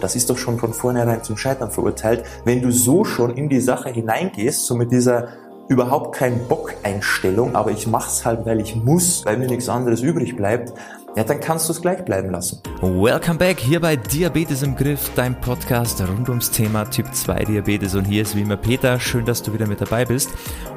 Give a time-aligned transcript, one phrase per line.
[0.00, 3.60] Das ist doch schon von vornherein zum Scheitern verurteilt, wenn du so schon in die
[3.60, 5.28] Sache hineingehst, so mit dieser
[5.68, 10.34] überhaupt kein Bock-Einstellung, aber ich mach's halt, weil ich muss, weil mir nichts anderes übrig
[10.34, 10.72] bleibt,
[11.16, 12.60] ja, dann kannst du es gleich bleiben lassen.
[12.80, 17.94] Welcome back hier bei Diabetes im Griff, dein Podcast rund ums Thema Typ 2 Diabetes.
[17.94, 19.00] Und hier ist wie immer Peter.
[19.00, 20.30] Schön, dass du wieder mit dabei bist.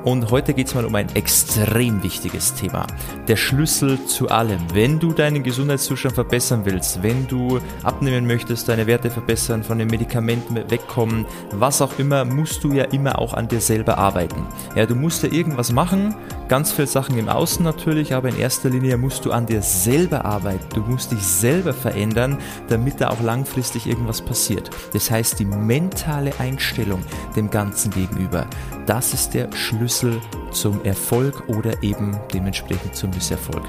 [0.04, 2.88] Und heute geht es mal um ein extrem wichtiges Thema.
[3.28, 4.60] Der Schlüssel zu allem.
[4.74, 9.90] Wenn du deinen Gesundheitszustand verbessern willst, wenn du abnehmen möchtest, deine Werte verbessern, von den
[9.90, 14.48] Medikamenten wegkommen, was auch immer, musst du ja immer auch an dir selber arbeiten.
[14.76, 16.16] Ja, du musst ja irgendwas machen.
[16.48, 20.21] Ganz viele Sachen im Außen natürlich, aber in erster Linie musst du an dir selber
[20.26, 20.66] arbeiten.
[20.74, 24.70] Du musst dich selber verändern, damit da auch langfristig irgendwas passiert.
[24.94, 27.04] Das heißt, die mentale Einstellung
[27.36, 28.48] dem Ganzen gegenüber,
[28.86, 30.22] das ist der Schlüssel
[30.52, 33.64] zum Erfolg oder eben dementsprechend zum Misserfolg.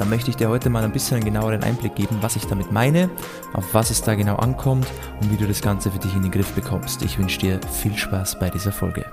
[0.00, 2.72] Da möchte ich dir heute mal ein bisschen einen genaueren Einblick geben, was ich damit
[2.72, 3.10] meine,
[3.52, 4.86] auf was es da genau ankommt
[5.20, 7.02] und wie du das Ganze für dich in den Griff bekommst.
[7.02, 9.04] Ich wünsche dir viel Spaß bei dieser Folge.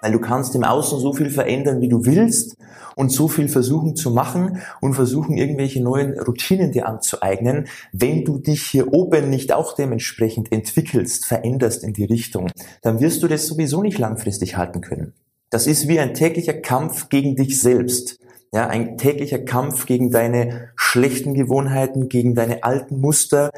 [0.00, 2.56] Weil du kannst im Außen so viel verändern, wie du willst
[2.98, 7.66] und so viel versuchen zu machen und versuchen, irgendwelche neuen Routinen dir anzueignen.
[7.92, 12.50] Wenn du dich hier oben nicht auch dementsprechend entwickelst, veränderst in die Richtung,
[12.82, 15.14] dann wirst du das sowieso nicht langfristig halten können.
[15.50, 18.18] Das ist wie ein täglicher Kampf gegen dich selbst.
[18.52, 23.50] Ja, ein täglicher Kampf gegen deine schlechten Gewohnheiten, gegen deine alten Muster.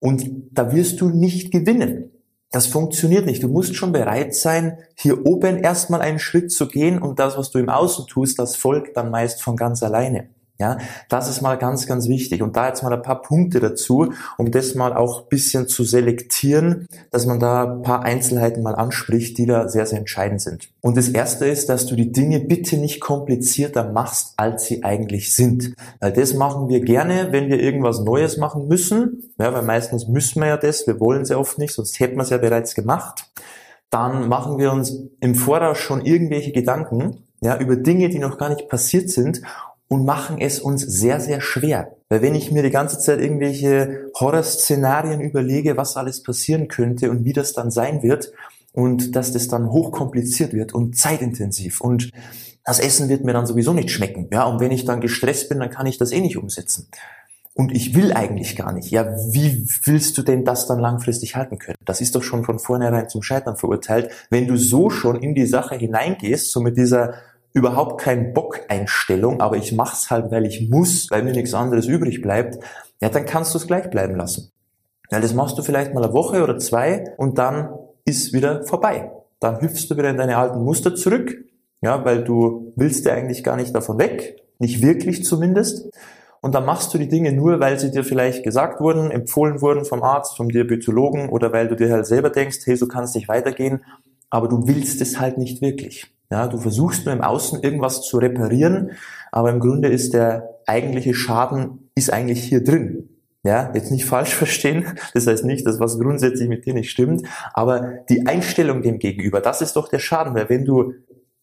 [0.00, 2.10] Und da wirst du nicht gewinnen.
[2.56, 3.42] Das funktioniert nicht.
[3.42, 7.50] Du musst schon bereit sein, hier oben erstmal einen Schritt zu gehen und das, was
[7.50, 10.30] du im Außen tust, das folgt dann meist von ganz alleine.
[10.58, 10.78] Ja,
[11.10, 12.40] das ist mal ganz, ganz wichtig.
[12.40, 16.86] Und da jetzt mal ein paar Punkte dazu, um das mal auch bisschen zu selektieren,
[17.10, 20.70] dass man da ein paar Einzelheiten mal anspricht, die da sehr, sehr entscheidend sind.
[20.80, 25.34] Und das erste ist, dass du die Dinge bitte nicht komplizierter machst, als sie eigentlich
[25.34, 25.74] sind.
[26.00, 29.34] Weil das machen wir gerne, wenn wir irgendwas Neues machen müssen.
[29.38, 32.16] Ja, weil meistens müssen wir ja das, wir wollen es ja oft nicht, sonst hätten
[32.16, 33.30] wir es ja bereits gemacht.
[33.90, 38.48] Dann machen wir uns im Voraus schon irgendwelche Gedanken, ja, über Dinge, die noch gar
[38.48, 39.42] nicht passiert sind
[39.88, 41.96] und machen es uns sehr, sehr schwer.
[42.08, 47.24] Weil wenn ich mir die ganze Zeit irgendwelche Horrorszenarien überlege, was alles passieren könnte und
[47.24, 48.32] wie das dann sein wird
[48.72, 52.10] und dass das dann hochkompliziert wird und zeitintensiv und
[52.64, 54.28] das Essen wird mir dann sowieso nicht schmecken.
[54.32, 56.88] Ja, und wenn ich dann gestresst bin, dann kann ich das eh nicht umsetzen.
[57.54, 58.90] Und ich will eigentlich gar nicht.
[58.90, 61.78] Ja, wie willst du denn das dann langfristig halten können?
[61.84, 65.46] Das ist doch schon von vornherein zum Scheitern verurteilt, wenn du so schon in die
[65.46, 67.14] Sache hineingehst, so mit dieser
[67.56, 72.20] überhaupt kein Bock-Einstellung, aber ich mach's halt, weil ich muss, weil mir nichts anderes übrig
[72.20, 72.62] bleibt,
[73.00, 74.52] ja, dann kannst du es gleich bleiben lassen.
[75.10, 77.70] Ja, das machst du vielleicht mal eine Woche oder zwei und dann
[78.04, 79.10] ist wieder vorbei.
[79.40, 81.34] Dann hüpfst du wieder in deine alten Muster zurück,
[81.80, 85.88] ja, weil du willst ja eigentlich gar nicht davon weg, nicht wirklich zumindest.
[86.42, 89.86] Und dann machst du die Dinge nur, weil sie dir vielleicht gesagt wurden, empfohlen wurden
[89.86, 93.28] vom Arzt, vom Diabetologen oder weil du dir halt selber denkst, hey, so kannst nicht
[93.28, 93.82] weitergehen,
[94.28, 96.12] aber du willst es halt nicht wirklich.
[96.30, 98.92] Ja, du versuchst nur im Außen irgendwas zu reparieren,
[99.30, 103.08] aber im Grunde ist der eigentliche Schaden ist eigentlich hier drin.
[103.44, 104.86] Ja, jetzt nicht falsch verstehen.
[105.14, 109.40] Das heißt nicht, dass was grundsätzlich mit dir nicht stimmt, aber die Einstellung dem gegenüber,
[109.40, 110.94] das ist doch der Schaden, weil wenn du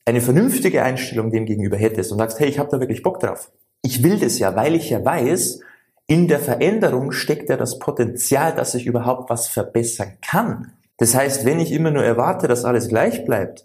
[0.05, 3.51] eine vernünftige Einstellung dem gegenüber hättest und sagst, hey, ich habe da wirklich Bock drauf.
[3.81, 5.61] Ich will das ja, weil ich ja weiß,
[6.07, 10.73] in der Veränderung steckt ja das Potenzial, dass ich überhaupt was verbessern kann.
[10.97, 13.63] Das heißt, wenn ich immer nur erwarte, dass alles gleich bleibt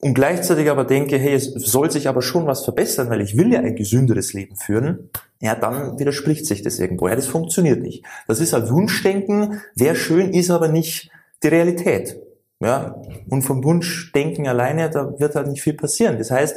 [0.00, 3.52] und gleichzeitig aber denke, hey, es soll sich aber schon was verbessern, weil ich will
[3.52, 7.08] ja ein gesünderes Leben führen, ja, dann widerspricht sich das irgendwo.
[7.08, 8.04] Ja, das funktioniert nicht.
[8.26, 11.10] Das ist ein Wunschdenken, wäre schön, ist aber nicht
[11.42, 12.18] die Realität.
[12.60, 16.18] Ja, und vom Wunschdenken alleine, da wird halt nicht viel passieren.
[16.18, 16.56] Das heißt,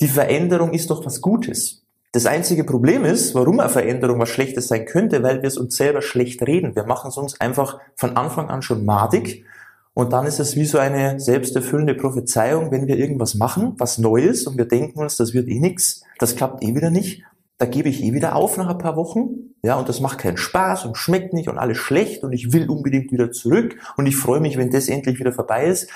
[0.00, 1.82] die Veränderung ist doch was Gutes.
[2.12, 5.76] Das einzige Problem ist, warum eine Veränderung was Schlechtes sein könnte, weil wir es uns
[5.76, 6.74] selber schlecht reden.
[6.74, 9.44] Wir machen es uns einfach von Anfang an schon madig
[9.96, 14.20] und dann ist es wie so eine selbsterfüllende Prophezeiung, wenn wir irgendwas machen, was neu
[14.20, 17.22] ist und wir denken uns, das wird eh nix, das klappt eh wieder nicht,
[17.56, 20.36] da gebe ich eh wieder auf nach ein paar Wochen, ja, und das macht keinen
[20.36, 24.16] Spaß und schmeckt nicht und alles schlecht und ich will unbedingt wieder zurück und ich
[24.18, 25.88] freue mich, wenn das endlich wieder vorbei ist.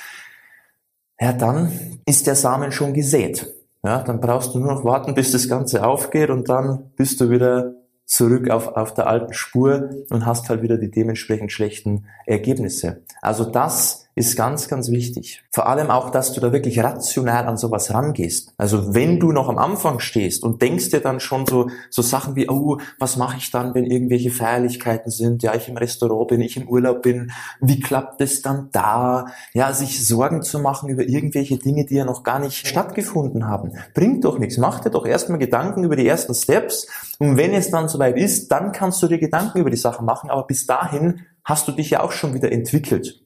[1.20, 1.70] Ja, dann
[2.06, 3.52] ist der Samen schon gesät.
[3.84, 7.28] Ja, dann brauchst du nur noch warten, bis das Ganze aufgeht und dann bist du
[7.28, 7.74] wieder
[8.10, 13.04] zurück auf, auf der alten Spur und hast halt wieder die dementsprechend schlechten Ergebnisse.
[13.22, 15.42] Also das ist ganz, ganz wichtig.
[15.50, 18.52] Vor allem auch, dass du da wirklich rational an sowas rangehst.
[18.56, 22.36] Also wenn du noch am Anfang stehst und denkst dir dann schon so, so Sachen
[22.36, 25.42] wie, oh, was mache ich dann, wenn irgendwelche Feierlichkeiten sind?
[25.42, 27.32] Ja, ich im Restaurant bin, ich im Urlaub bin.
[27.60, 29.26] Wie klappt es dann da?
[29.54, 33.72] Ja, sich Sorgen zu machen über irgendwelche Dinge, die ja noch gar nicht stattgefunden haben.
[33.94, 34.58] Bringt doch nichts.
[34.58, 36.86] Mach dir doch erstmal Gedanken über die ersten Steps.
[37.18, 40.30] Und wenn es dann soweit ist, dann kannst du dir Gedanken über die Sachen machen.
[40.30, 43.20] Aber bis dahin hast du dich ja auch schon wieder entwickelt.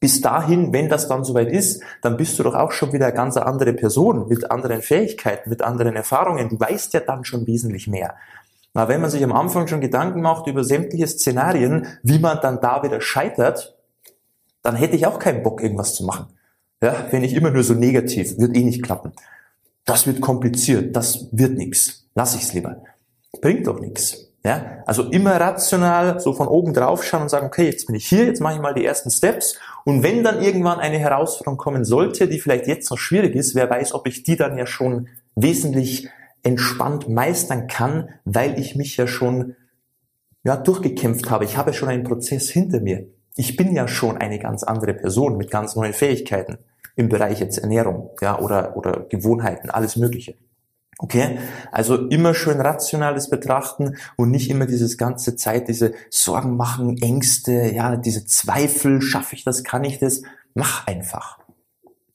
[0.00, 3.14] Bis dahin, wenn das dann soweit ist, dann bist du doch auch schon wieder eine
[3.14, 6.48] ganz andere Person mit anderen Fähigkeiten, mit anderen Erfahrungen.
[6.48, 8.14] Du weißt ja dann schon wesentlich mehr.
[8.72, 12.60] Na, wenn man sich am Anfang schon Gedanken macht über sämtliche Szenarien, wie man dann
[12.60, 13.76] da wieder scheitert,
[14.62, 16.26] dann hätte ich auch keinen Bock, irgendwas zu machen.
[16.82, 19.12] Ja, wenn ich immer nur so negativ, wird eh nicht klappen.
[19.84, 22.06] Das wird kompliziert, das wird nichts.
[22.14, 22.82] Lass ich's lieber.
[23.42, 24.29] Bringt doch nichts.
[24.42, 28.06] Ja, also immer rational so von oben drauf schauen und sagen, okay, jetzt bin ich
[28.06, 29.58] hier, jetzt mache ich mal die ersten Steps.
[29.84, 33.68] Und wenn dann irgendwann eine Herausforderung kommen sollte, die vielleicht jetzt noch schwierig ist, wer
[33.68, 36.08] weiß, ob ich die dann ja schon wesentlich
[36.42, 39.56] entspannt meistern kann, weil ich mich ja schon
[40.42, 41.44] ja, durchgekämpft habe.
[41.44, 43.06] Ich habe schon einen Prozess hinter mir.
[43.36, 46.58] Ich bin ja schon eine ganz andere Person mit ganz neuen Fähigkeiten
[46.96, 50.34] im Bereich jetzt Ernährung, ja, oder, oder Gewohnheiten, alles Mögliche.
[51.02, 51.38] Okay?
[51.72, 57.72] Also immer schön rationales Betrachten und nicht immer dieses ganze Zeit, diese Sorgen machen, Ängste,
[57.74, 60.20] ja, diese Zweifel, schaffe ich das, kann ich das?
[60.52, 61.38] Mach einfach.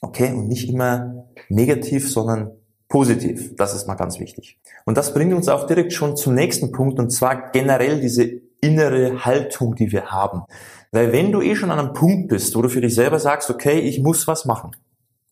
[0.01, 0.31] Okay?
[0.33, 2.51] Und nicht immer negativ, sondern
[2.87, 3.55] positiv.
[3.55, 4.59] Das ist mal ganz wichtig.
[4.85, 8.23] Und das bringt uns auch direkt schon zum nächsten Punkt und zwar generell diese
[8.61, 10.43] innere Haltung, die wir haben.
[10.91, 13.49] Weil wenn du eh schon an einem Punkt bist, wo du für dich selber sagst,
[13.49, 14.75] okay, ich muss was machen.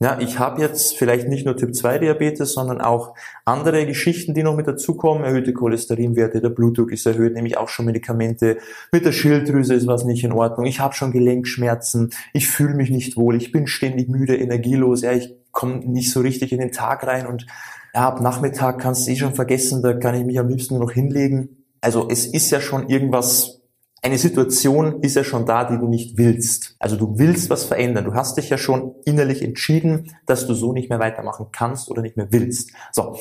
[0.04, 3.16] Ja, ich habe jetzt vielleicht nicht nur Typ 2 Diabetes, sondern auch
[3.46, 5.24] andere Geschichten, die noch mit dazukommen.
[5.24, 8.58] Erhöhte Cholesterinwerte, der Blutdruck ist erhöht, nämlich auch schon Medikamente.
[8.92, 10.66] Mit der Schilddrüse ist was nicht in Ordnung.
[10.66, 12.10] Ich habe schon Gelenkschmerzen.
[12.34, 13.38] Ich fühle mich nicht wohl.
[13.38, 15.04] Ich bin ständig müde, energielos.
[15.04, 17.46] Ja, ich komme nicht so richtig in den Tag rein und
[17.94, 20.84] ja, ab Nachmittag kannst du eh schon vergessen, da kann ich mich am liebsten nur
[20.84, 21.64] noch hinlegen.
[21.80, 23.63] Also es ist ja schon irgendwas
[24.04, 26.76] eine Situation ist ja schon da, die du nicht willst.
[26.78, 28.04] Also du willst was verändern.
[28.04, 32.02] Du hast dich ja schon innerlich entschieden, dass du so nicht mehr weitermachen kannst oder
[32.02, 32.72] nicht mehr willst.
[32.92, 33.18] So.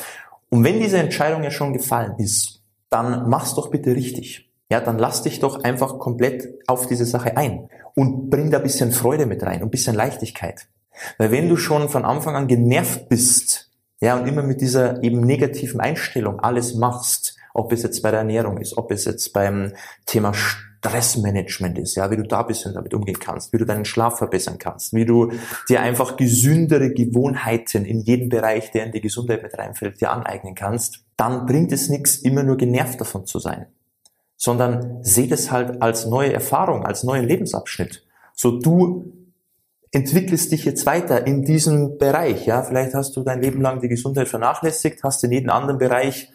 [0.50, 4.50] Und wenn diese Entscheidung ja schon gefallen ist, dann mach's doch bitte richtig.
[4.70, 8.62] Ja, dann lass dich doch einfach komplett auf diese Sache ein und bring da ein
[8.64, 10.66] bisschen Freude mit rein und ein bisschen Leichtigkeit.
[11.16, 13.70] Weil wenn du schon von Anfang an genervt bist,
[14.00, 18.20] ja, und immer mit dieser eben negativen Einstellung alles machst, ob es jetzt bei der
[18.20, 19.72] Ernährung ist, ob es jetzt beim
[20.06, 23.84] Thema Stressmanagement ist, ja, wie du da ein bisschen damit umgehen kannst, wie du deinen
[23.84, 25.32] Schlaf verbessern kannst, wie du
[25.68, 30.54] dir einfach gesündere Gewohnheiten in jedem Bereich, der in die Gesundheit mit reinfällt, dir aneignen
[30.54, 33.66] kannst, dann bringt es nichts, immer nur genervt davon zu sein,
[34.36, 38.04] sondern seh das halt als neue Erfahrung, als neuen Lebensabschnitt.
[38.34, 39.12] So du
[39.92, 43.88] entwickelst dich jetzt weiter in diesem Bereich, ja, vielleicht hast du dein Leben lang die
[43.88, 46.31] Gesundheit vernachlässigt, hast in jedem anderen Bereich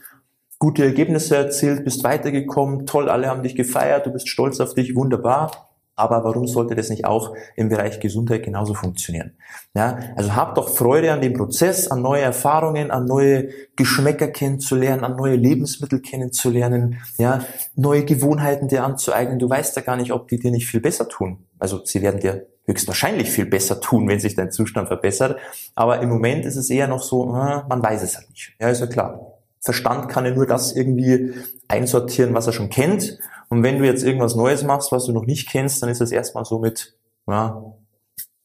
[0.60, 4.96] gute Ergebnisse erzielt, bist weitergekommen, toll, alle haben dich gefeiert, du bist stolz auf dich,
[4.96, 5.68] wunderbar.
[6.00, 9.36] Aber warum sollte das nicht auch im Bereich Gesundheit genauso funktionieren?
[9.74, 15.04] Ja, also hab doch Freude an dem Prozess, an neue Erfahrungen, an neue Geschmäcker kennenzulernen,
[15.04, 17.40] an neue Lebensmittel kennenzulernen, ja,
[17.76, 19.40] neue Gewohnheiten dir anzueignen.
[19.40, 21.48] Du weißt ja gar nicht, ob die dir nicht viel besser tun.
[21.58, 25.40] Also sie werden dir höchstwahrscheinlich viel besser tun, wenn sich dein Zustand verbessert.
[25.74, 28.54] Aber im Moment ist es eher noch so, man weiß es halt nicht.
[28.60, 29.37] Ja, ist ja klar.
[29.62, 31.34] Verstand kann ja nur das irgendwie
[31.68, 33.20] einsortieren, was er schon kennt.
[33.50, 36.12] Und wenn du jetzt irgendwas Neues machst, was du noch nicht kennst, dann ist das
[36.12, 37.64] erstmal so mit, ja,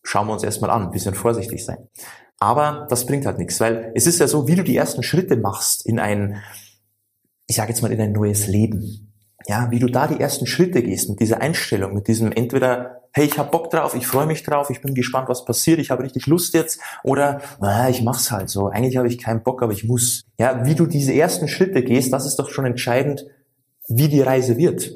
[0.03, 1.89] schauen wir uns erstmal an, ein bisschen vorsichtig sein.
[2.39, 5.37] Aber das bringt halt nichts, weil es ist ja so, wie du die ersten Schritte
[5.37, 6.43] machst in ein,
[7.47, 9.13] ich sage jetzt mal, in ein neues Leben.
[9.47, 13.27] Ja, wie du da die ersten Schritte gehst mit dieser Einstellung, mit diesem entweder hey,
[13.27, 16.03] ich hab Bock drauf, ich freue mich drauf, ich bin gespannt, was passiert, ich habe
[16.03, 18.69] richtig Lust jetzt oder naja, ich mach's halt so.
[18.69, 20.25] Eigentlich habe ich keinen Bock, aber ich muss.
[20.39, 23.27] Ja, wie du diese ersten Schritte gehst, das ist doch schon entscheidend,
[23.89, 24.93] wie die Reise wird.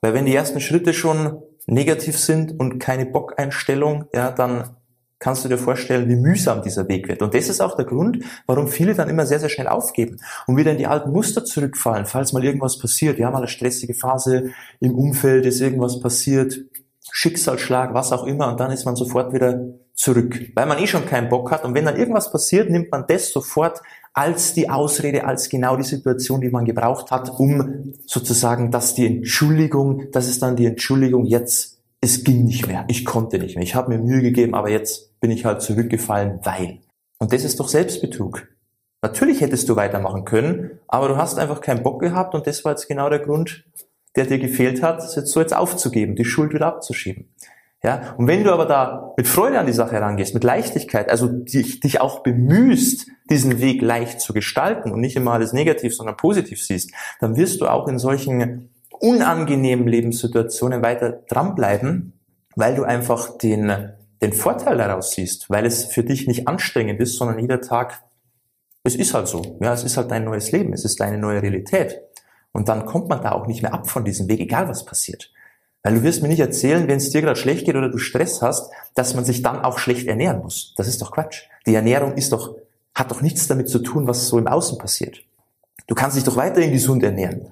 [0.00, 4.76] Weil wenn die ersten Schritte schon negativ sind und keine Bockeinstellung, ja, dann
[5.18, 7.22] kannst du dir vorstellen, wie mühsam dieser Weg wird.
[7.22, 10.58] Und das ist auch der Grund, warum viele dann immer sehr, sehr schnell aufgeben und
[10.58, 13.16] wieder in die alten Muster zurückfallen, falls mal irgendwas passiert.
[13.16, 16.58] Wir haben mal eine stressige Phase im Umfeld, ist irgendwas passiert,
[17.16, 21.06] Schicksalsschlag, was auch immer, und dann ist man sofort wieder zurück, weil man eh schon
[21.06, 21.64] keinen Bock hat.
[21.64, 23.80] Und wenn dann irgendwas passiert, nimmt man das sofort
[24.12, 29.06] als die Ausrede, als genau die Situation, die man gebraucht hat, um sozusagen, dass die
[29.06, 33.62] Entschuldigung, das ist dann die Entschuldigung, jetzt, es ging nicht mehr, ich konnte nicht mehr,
[33.62, 36.80] ich habe mir Mühe gegeben, aber jetzt bin ich halt zurückgefallen, weil.
[37.20, 38.48] Und das ist doch Selbstbetrug.
[39.02, 42.72] Natürlich hättest du weitermachen können, aber du hast einfach keinen Bock gehabt und das war
[42.72, 43.62] jetzt genau der Grund,
[44.16, 47.28] der dir gefehlt hat, jetzt so jetzt aufzugeben, die Schuld wieder abzuschieben.
[47.84, 51.28] Ja, und wenn du aber da mit Freude an die Sache herangehst, mit Leichtigkeit, also
[51.28, 56.16] dich, dich auch bemühst, diesen Weg leicht zu gestalten und nicht immer alles negativ, sondern
[56.16, 62.14] positiv siehst, dann wirst du auch in solchen unangenehmen Lebenssituationen weiter dranbleiben,
[62.56, 63.70] weil du einfach den,
[64.22, 68.02] den Vorteil daraus siehst, weil es für dich nicht anstrengend ist, sondern jeder Tag,
[68.82, 69.58] es ist halt so.
[69.60, 72.00] Ja, es ist halt dein neues Leben, es ist deine neue Realität.
[72.54, 75.32] Und dann kommt man da auch nicht mehr ab von diesem Weg, egal was passiert.
[75.82, 78.40] Weil du wirst mir nicht erzählen, wenn es dir gerade schlecht geht oder du Stress
[78.40, 80.72] hast, dass man sich dann auch schlecht ernähren muss.
[80.76, 81.42] Das ist doch Quatsch.
[81.66, 82.56] Die Ernährung ist doch,
[82.94, 85.18] hat doch nichts damit zu tun, was so im Außen passiert.
[85.86, 87.48] Du kannst dich doch weiterhin gesund ernähren.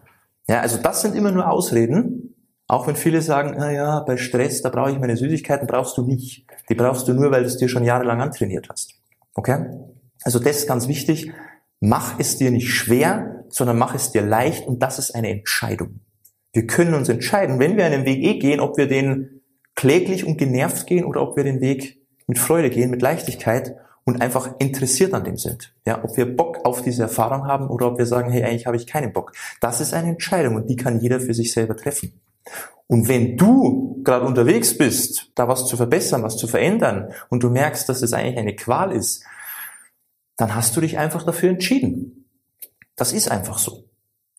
[0.48, 2.34] Ja, also das sind immer nur Ausreden.
[2.68, 6.02] Auch wenn viele sagen, na ja, bei Stress, da brauche ich meine Süßigkeiten, brauchst du
[6.02, 6.46] nicht.
[6.70, 8.94] Die brauchst du nur, weil du es dir schon jahrelang antrainiert hast.
[9.34, 9.66] Okay?
[10.22, 11.32] Also das ist ganz wichtig.
[11.84, 15.98] Mach es dir nicht schwer, sondern mach es dir leicht und das ist eine Entscheidung.
[16.52, 19.40] Wir können uns entscheiden, wenn wir einen Weg eh gehen, ob wir den
[19.74, 23.74] kläglich und genervt gehen oder ob wir den Weg mit Freude gehen, mit Leichtigkeit
[24.04, 25.74] und einfach interessiert an dem sind.
[25.84, 28.76] Ja, ob wir Bock auf diese Erfahrung haben oder ob wir sagen, hey, eigentlich habe
[28.76, 29.32] ich keinen Bock.
[29.60, 32.20] Das ist eine Entscheidung und die kann jeder für sich selber treffen.
[32.86, 37.50] Und wenn du gerade unterwegs bist, da was zu verbessern, was zu verändern und du
[37.50, 39.24] merkst, dass es eigentlich eine Qual ist,
[40.42, 42.26] dann hast du dich einfach dafür entschieden.
[42.96, 43.84] Das ist einfach so.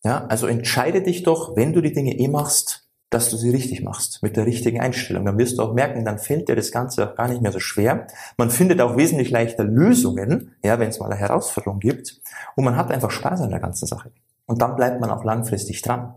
[0.03, 3.83] Ja, also entscheide dich doch, wenn du die Dinge eh machst, dass du sie richtig
[3.83, 5.23] machst, mit der richtigen Einstellung.
[5.23, 7.61] Dann wirst du auch merken, dann fällt dir das Ganze auch gar nicht mehr so
[7.61, 8.07] schwer.
[8.35, 12.19] Man findet auch wesentlich leichter Lösungen, ja, wenn es mal eine Herausforderung gibt.
[12.57, 14.11] Und man hat einfach Spaß an der ganzen Sache.
[14.45, 16.15] Und dann bleibt man auch langfristig dran.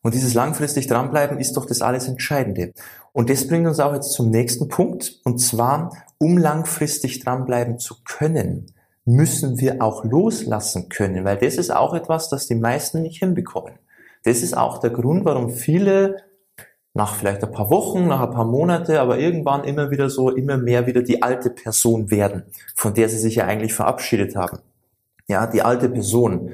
[0.00, 2.72] Und dieses langfristig dranbleiben ist doch das alles Entscheidende.
[3.12, 5.20] Und das bringt uns auch jetzt zum nächsten Punkt.
[5.24, 8.72] Und zwar, um langfristig dranbleiben zu können,
[9.08, 13.72] müssen wir auch loslassen können, weil das ist auch etwas, das die meisten nicht hinbekommen.
[14.24, 16.16] Das ist auch der Grund, warum viele
[16.92, 20.58] nach vielleicht ein paar Wochen, nach ein paar Monate, aber irgendwann immer wieder so, immer
[20.58, 22.42] mehr wieder die alte Person werden,
[22.74, 24.58] von der sie sich ja eigentlich verabschiedet haben.
[25.26, 26.50] Ja, die alte Person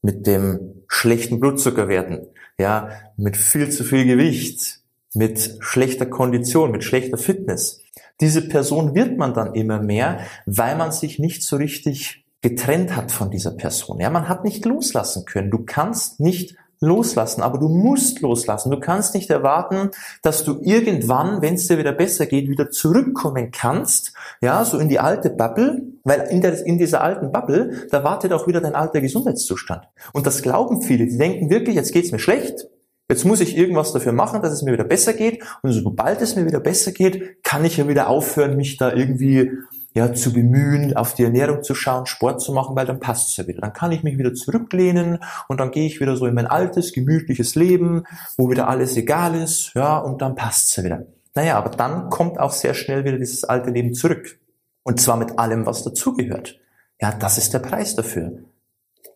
[0.00, 2.26] mit dem schlechten Blutzuckerwerten,
[2.58, 4.80] ja, mit viel zu viel Gewicht,
[5.12, 7.81] mit schlechter Kondition, mit schlechter Fitness.
[8.22, 13.12] Diese Person wird man dann immer mehr, weil man sich nicht so richtig getrennt hat
[13.12, 14.00] von dieser Person.
[14.00, 15.50] Ja, man hat nicht loslassen können.
[15.50, 18.70] Du kannst nicht loslassen, aber du musst loslassen.
[18.70, 19.90] Du kannst nicht erwarten,
[20.22, 24.88] dass du irgendwann, wenn es dir wieder besser geht, wieder zurückkommen kannst, ja, so in
[24.88, 28.74] die alte Bubble, weil in, der, in dieser alten Bubble, da wartet auch wieder dein
[28.74, 29.84] alter Gesundheitszustand.
[30.12, 32.66] Und das glauben viele, die denken wirklich, jetzt geht's mir schlecht,
[33.08, 35.42] Jetzt muss ich irgendwas dafür machen, dass es mir wieder besser geht.
[35.62, 39.50] Und sobald es mir wieder besser geht, kann ich ja wieder aufhören, mich da irgendwie
[39.94, 43.36] ja, zu bemühen, auf die Ernährung zu schauen, Sport zu machen, weil dann passt es
[43.36, 43.60] ja wieder.
[43.60, 45.18] Dann kann ich mich wieder zurücklehnen
[45.48, 48.04] und dann gehe ich wieder so in mein altes, gemütliches Leben,
[48.38, 51.06] wo wieder alles egal ist, ja, und dann passt es ja wieder.
[51.34, 54.38] Naja, aber dann kommt auch sehr schnell wieder dieses alte Leben zurück.
[54.82, 56.58] Und zwar mit allem, was dazugehört.
[57.00, 58.38] Ja, das ist der Preis dafür.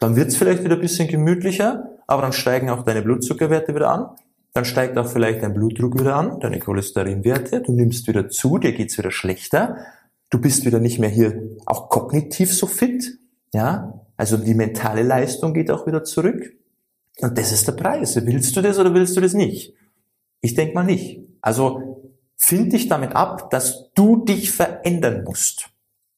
[0.00, 3.90] Dann wird es vielleicht wieder ein bisschen gemütlicher, aber dann steigen auch deine Blutzuckerwerte wieder
[3.90, 4.10] an.
[4.52, 8.72] Dann steigt auch vielleicht dein Blutdruck wieder an, deine Cholesterinwerte, du nimmst wieder zu, dir
[8.72, 9.76] geht's wieder schlechter
[10.30, 13.18] Du bist wieder nicht mehr hier auch kognitiv so fit.
[13.52, 16.52] Ja, also die mentale Leistung geht auch wieder zurück.
[17.20, 18.16] Und das ist der Preis.
[18.16, 19.74] Willst du das oder willst du das nicht?
[20.40, 21.20] Ich denke mal nicht.
[21.40, 25.70] Also find dich damit ab, dass du dich verändern musst.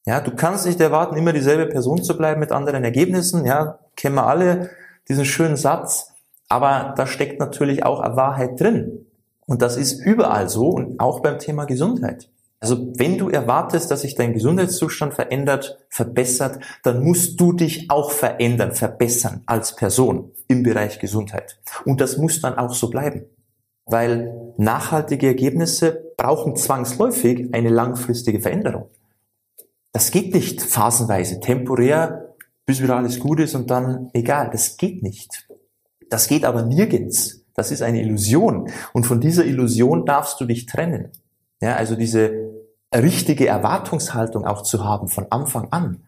[0.06, 3.44] Ja, du kannst nicht erwarten, immer dieselbe Person zu bleiben mit anderen Ergebnissen.
[3.44, 4.70] Ja, kennen wir alle
[5.08, 6.12] diesen schönen Satz.
[6.48, 9.06] Aber da steckt natürlich auch eine Wahrheit drin.
[9.46, 12.30] Und das ist überall so und auch beim Thema Gesundheit.
[12.60, 18.10] Also wenn du erwartest, dass sich dein Gesundheitszustand verändert, verbessert, dann musst du dich auch
[18.10, 21.60] verändern, verbessern als Person im Bereich Gesundheit.
[21.84, 23.26] Und das muss dann auch so bleiben.
[23.84, 28.90] Weil nachhaltige Ergebnisse brauchen zwangsläufig eine langfristige Veränderung.
[29.92, 32.27] Das geht nicht phasenweise, temporär,
[32.68, 34.50] bis wieder alles gut ist und dann egal.
[34.52, 35.48] Das geht nicht.
[36.10, 37.46] Das geht aber nirgends.
[37.54, 38.70] Das ist eine Illusion.
[38.92, 41.10] Und von dieser Illusion darfst du dich trennen.
[41.62, 42.30] Ja, also diese
[42.94, 46.04] richtige Erwartungshaltung auch zu haben von Anfang an.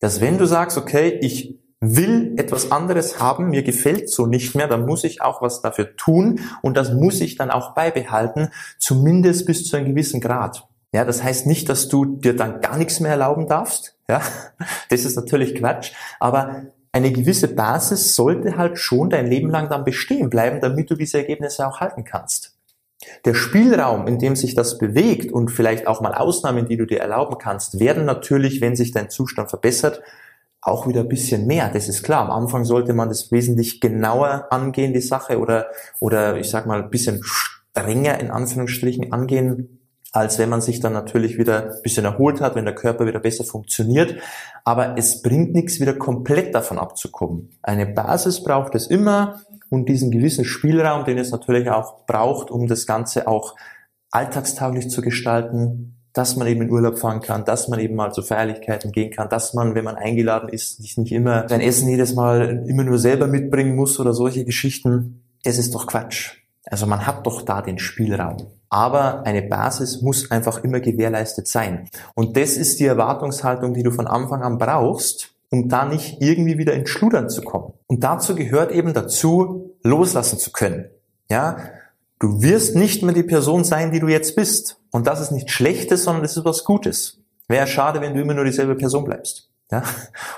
[0.00, 4.66] Dass wenn du sagst, okay, ich will etwas anderes haben, mir gefällt so nicht mehr,
[4.66, 8.48] dann muss ich auch was dafür tun und das muss ich dann auch beibehalten,
[8.80, 10.66] zumindest bis zu einem gewissen Grad.
[10.92, 13.96] Ja, das heißt nicht, dass du dir dann gar nichts mehr erlauben darfst.
[14.08, 14.20] Ja,
[14.90, 15.92] das ist natürlich Quatsch.
[16.20, 20.94] Aber eine gewisse Basis sollte halt schon dein Leben lang dann bestehen bleiben, damit du
[20.94, 22.54] diese Ergebnisse auch halten kannst.
[23.24, 27.00] Der Spielraum, in dem sich das bewegt und vielleicht auch mal Ausnahmen, die du dir
[27.00, 30.02] erlauben kannst, werden natürlich, wenn sich dein Zustand verbessert,
[30.60, 31.70] auch wieder ein bisschen mehr.
[31.72, 32.20] Das ist klar.
[32.20, 35.66] Am Anfang sollte man das wesentlich genauer angehen, die Sache, oder,
[35.98, 39.81] oder ich sag mal ein bisschen strenger in Anführungsstrichen angehen,
[40.12, 43.18] als wenn man sich dann natürlich wieder ein bisschen erholt hat, wenn der Körper wieder
[43.18, 44.16] besser funktioniert.
[44.62, 47.50] Aber es bringt nichts, wieder komplett davon abzukommen.
[47.62, 49.40] Eine Basis braucht es immer
[49.70, 53.56] und diesen gewissen Spielraum, den es natürlich auch braucht, um das Ganze auch
[54.10, 58.20] alltagstauglich zu gestalten, dass man eben in Urlaub fahren kann, dass man eben mal zu
[58.20, 62.14] Feierlichkeiten gehen kann, dass man, wenn man eingeladen ist, nicht, nicht immer sein Essen jedes
[62.14, 65.22] Mal immer nur selber mitbringen muss oder solche Geschichten.
[65.42, 66.36] Das ist doch Quatsch.
[66.66, 68.48] Also man hat doch da den Spielraum.
[68.72, 71.90] Aber eine Basis muss einfach immer gewährleistet sein.
[72.14, 76.56] Und das ist die Erwartungshaltung, die du von Anfang an brauchst, um da nicht irgendwie
[76.56, 77.74] wieder ins Schludern zu kommen.
[77.86, 80.86] Und dazu gehört eben dazu, loslassen zu können.
[81.30, 81.58] Ja,
[82.18, 84.78] du wirst nicht mehr die Person sein, die du jetzt bist.
[84.90, 87.18] Und das ist nichts Schlechtes, sondern das ist was Gutes.
[87.48, 89.50] Wäre schade, wenn du immer nur dieselbe Person bleibst.
[89.70, 89.82] Ja?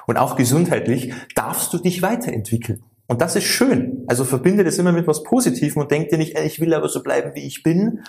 [0.09, 2.83] Und auch gesundheitlich darfst du dich weiterentwickeln.
[3.07, 4.05] Und das ist schön.
[4.07, 7.03] Also verbinde das immer mit was Positivem und denk dir nicht, ich will aber so
[7.03, 8.01] bleiben, wie ich bin.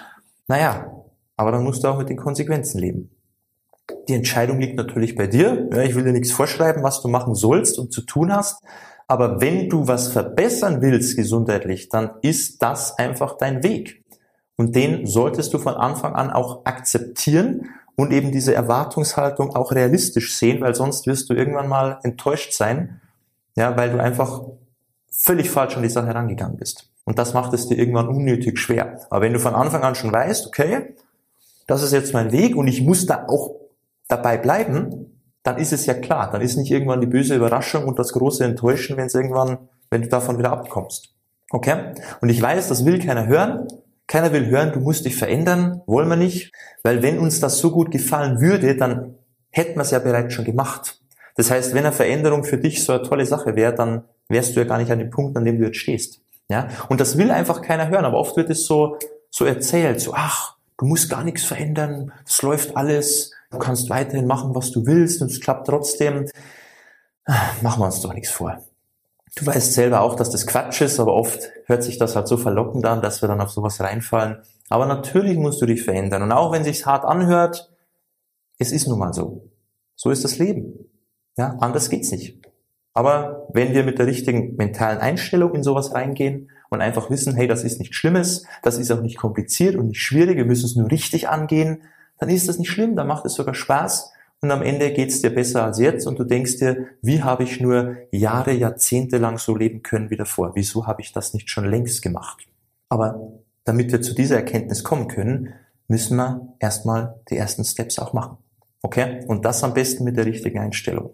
[0.47, 1.03] Naja,
[1.35, 3.11] aber dann musst du auch mit den Konsequenzen leben.
[4.07, 5.69] Die Entscheidung liegt natürlich bei dir.
[5.71, 8.63] Ja, ich will dir nichts vorschreiben, was du machen sollst und zu tun hast.
[9.07, 14.03] Aber wenn du was verbessern willst gesundheitlich, dann ist das einfach dein Weg.
[14.55, 20.35] Und den solltest du von Anfang an auch akzeptieren und eben diese Erwartungshaltung auch realistisch
[20.35, 23.01] sehen, weil sonst wirst du irgendwann mal enttäuscht sein,
[23.55, 24.41] ja, weil du einfach
[25.17, 26.89] völlig falsch an die Sache herangegangen bist.
[27.03, 28.99] Und das macht es dir irgendwann unnötig schwer.
[29.09, 30.95] Aber wenn du von Anfang an schon weißt, okay,
[31.67, 33.55] das ist jetzt mein Weg und ich muss da auch
[34.07, 36.31] dabei bleiben, dann ist es ja klar.
[36.31, 40.01] Dann ist nicht irgendwann die böse Überraschung und das große Enttäuschen, wenn es irgendwann, wenn
[40.01, 41.13] du davon wieder abkommst.
[41.51, 41.93] Okay?
[42.21, 43.67] Und ich weiß, das will keiner hören.
[44.07, 46.51] Keiner will hören, du musst dich verändern, wollen wir nicht.
[46.83, 49.15] Weil wenn uns das so gut gefallen würde, dann
[49.49, 51.01] hätten wir es ja bereits schon gemacht.
[51.35, 54.59] Das heißt, wenn eine Veränderung für dich so eine tolle Sache wäre, dann wärst du
[54.59, 56.21] ja gar nicht an dem Punkt, an dem du jetzt stehst.
[56.49, 56.67] Ja?
[56.89, 58.97] Und das will einfach keiner hören, aber oft wird es so,
[59.29, 64.27] so erzählt, so, ach, du musst gar nichts verändern, es läuft alles, du kannst weiterhin
[64.27, 66.29] machen, was du willst und es klappt trotzdem.
[67.61, 68.59] Machen wir uns doch nichts vor.
[69.35, 72.37] Du weißt selber auch, dass das Quatsch ist, aber oft hört sich das halt so
[72.37, 74.37] verlockend an, dass wir dann auf sowas reinfallen.
[74.69, 76.21] Aber natürlich musst du dich verändern.
[76.21, 77.69] Und auch wenn sich's hart anhört,
[78.59, 79.49] es ist nun mal so.
[79.95, 80.89] So ist das Leben.
[81.37, 82.39] Ja, anders geht's nicht.
[82.95, 87.45] Aber wenn wir mit der richtigen mentalen Einstellung in sowas reingehen und einfach wissen, hey,
[87.45, 90.75] das ist nichts Schlimmes, das ist auch nicht kompliziert und nicht schwierig, wir müssen es
[90.77, 91.83] nur richtig angehen,
[92.17, 95.29] dann ist das nicht schlimm, dann macht es sogar Spaß und am Ende geht's dir
[95.29, 99.55] besser als jetzt und du denkst dir, wie habe ich nur Jahre, Jahrzehnte lang so
[99.55, 100.53] leben können wie davor?
[100.55, 102.47] Wieso habe ich das nicht schon längst gemacht?
[102.87, 103.33] Aber
[103.65, 105.53] damit wir zu dieser Erkenntnis kommen können,
[105.89, 108.37] müssen wir erstmal die ersten Steps auch machen.
[108.81, 109.25] Okay?
[109.27, 111.13] Und das am besten mit der richtigen Einstellung.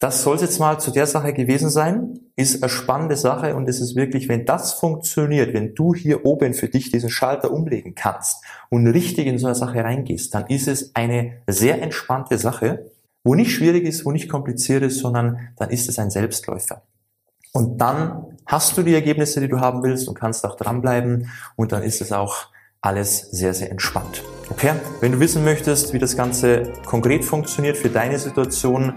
[0.00, 2.20] Das soll jetzt mal zu der Sache gewesen sein.
[2.34, 6.54] Ist eine spannende Sache und es ist wirklich, wenn das funktioniert, wenn du hier oben
[6.54, 10.68] für dich diesen Schalter umlegen kannst und richtig in so eine Sache reingehst, dann ist
[10.68, 12.90] es eine sehr entspannte Sache,
[13.24, 16.80] wo nicht schwierig ist, wo nicht kompliziert ist, sondern dann ist es ein Selbstläufer.
[17.52, 21.72] Und dann hast du die Ergebnisse, die du haben willst und kannst auch dranbleiben und
[21.72, 22.46] dann ist es auch
[22.82, 24.22] alles sehr, sehr entspannt.
[24.50, 24.72] Okay?
[25.00, 28.94] Wenn du wissen möchtest, wie das Ganze konkret funktioniert für deine Situation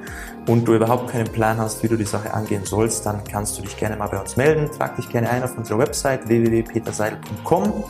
[0.48, 3.62] und du überhaupt keinen Plan hast, wie du die Sache angehen sollst, dann kannst du
[3.62, 4.70] dich gerne mal bei uns melden.
[4.78, 7.84] Trag dich gerne ein auf unserer Website www.peterseidel.com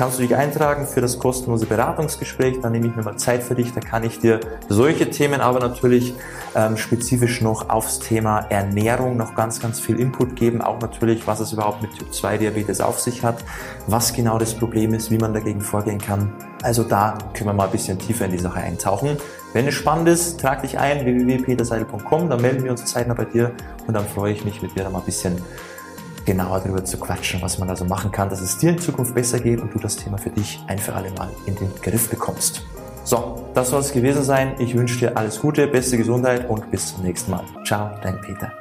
[0.00, 2.62] kannst du dich eintragen für das kostenlose Beratungsgespräch.
[2.62, 3.74] Dann nehme ich mir mal Zeit für dich.
[3.74, 6.14] Da kann ich dir solche Themen, aber natürlich
[6.54, 10.62] ähm, spezifisch noch aufs Thema Ernährung noch ganz, ganz viel Input geben.
[10.62, 13.44] Auch natürlich, was es überhaupt mit Typ 2 Diabetes auf sich hat,
[13.88, 16.32] was genau das Problem ist, wie man dagegen vorgehen kann.
[16.62, 19.18] Also da können wir mal ein bisschen tiefer in die Sache eintauchen.
[19.52, 23.52] Wenn es spannend ist, trag dich ein www.peterseidel.com, dann melden wir uns zeitnah bei dir
[23.86, 25.42] und dann freue ich mich mit dir da mal ein bisschen
[26.24, 29.14] genauer darüber zu quatschen, was man da so machen kann, dass es dir in Zukunft
[29.14, 32.08] besser geht und du das Thema für dich ein für alle Mal in den Griff
[32.08, 32.62] bekommst.
[33.04, 34.54] So, das soll es gewesen sein.
[34.58, 37.44] Ich wünsche dir alles Gute, beste Gesundheit und bis zum nächsten Mal.
[37.64, 38.52] Ciao, dein Peter.